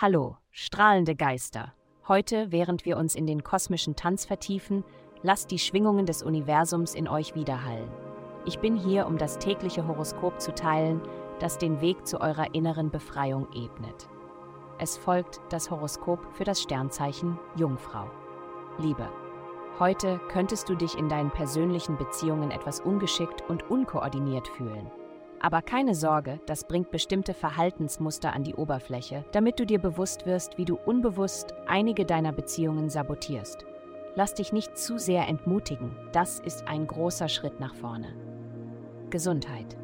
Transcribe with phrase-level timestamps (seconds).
[0.00, 1.74] Hallo, strahlende Geister.
[2.06, 4.84] Heute, während wir uns in den kosmischen Tanz vertiefen,
[5.22, 7.90] lasst die Schwingungen des Universums in euch widerhallen.
[8.46, 11.00] Ich bin hier, um das tägliche Horoskop zu teilen,
[11.40, 14.08] das den Weg zu eurer inneren Befreiung ebnet.
[14.78, 18.08] Es folgt das Horoskop für das Sternzeichen Jungfrau.
[18.78, 19.08] Liebe.
[19.80, 24.92] Heute könntest du dich in deinen persönlichen Beziehungen etwas ungeschickt und unkoordiniert fühlen.
[25.40, 30.58] Aber keine Sorge, das bringt bestimmte Verhaltensmuster an die Oberfläche, damit du dir bewusst wirst,
[30.58, 33.64] wie du unbewusst einige deiner Beziehungen sabotierst.
[34.16, 38.08] Lass dich nicht zu sehr entmutigen, das ist ein großer Schritt nach vorne.
[39.10, 39.76] Gesundheit.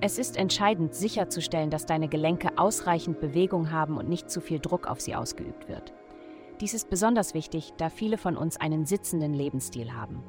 [0.00, 4.86] Es ist entscheidend sicherzustellen, dass deine Gelenke ausreichend Bewegung haben und nicht zu viel Druck
[4.86, 5.92] auf sie ausgeübt wird.
[6.60, 10.22] Dies ist besonders wichtig, da viele von uns einen sitzenden Lebensstil haben.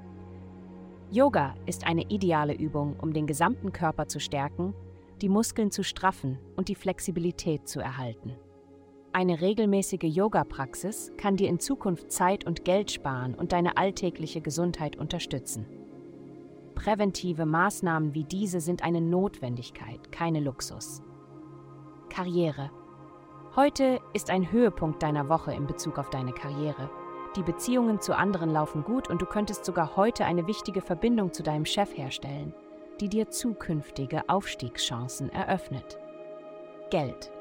[1.12, 4.74] Yoga ist eine ideale Übung, um den gesamten Körper zu stärken,
[5.22, 8.38] die Muskeln zu straffen und die Flexibilität zu erhalten.
[9.12, 14.96] Eine regelmäßige Yoga-Praxis kann dir in Zukunft Zeit und Geld sparen und deine alltägliche Gesundheit
[14.96, 15.66] unterstützen.
[16.76, 21.04] Präventive Maßnahmen wie diese sind eine Notwendigkeit, keine Luxus.
[22.08, 22.72] Karriere.
[23.58, 26.90] Heute ist ein Höhepunkt deiner Woche in Bezug auf deine Karriere.
[27.38, 31.44] Die Beziehungen zu anderen laufen gut und du könntest sogar heute eine wichtige Verbindung zu
[31.44, 32.54] deinem Chef herstellen,
[33.00, 35.98] die dir zukünftige Aufstiegschancen eröffnet.
[36.90, 37.32] Geld.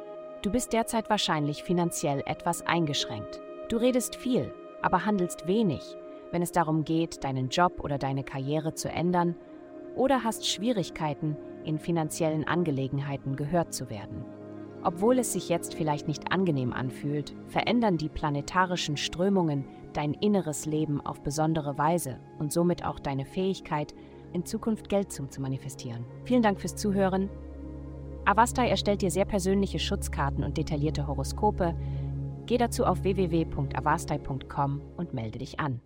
[0.43, 3.41] Du bist derzeit wahrscheinlich finanziell etwas eingeschränkt.
[3.69, 5.83] Du redest viel, aber handelst wenig,
[6.31, 9.35] wenn es darum geht, deinen Job oder deine Karriere zu ändern
[9.97, 14.25] oder hast Schwierigkeiten, in finanziellen Angelegenheiten gehört zu werden.
[14.83, 21.01] Obwohl es sich jetzt vielleicht nicht angenehm anfühlt, verändern die planetarischen Strömungen dein inneres Leben
[21.01, 23.95] auf besondere Weise und somit auch deine Fähigkeit,
[24.33, 26.05] in Zukunft Geld zu manifestieren.
[26.25, 27.29] Vielen Dank fürs Zuhören.
[28.25, 31.75] Avastai erstellt dir sehr persönliche Schutzkarten und detaillierte Horoskope.
[32.47, 35.81] Geh dazu auf www.avastai.com und melde dich an.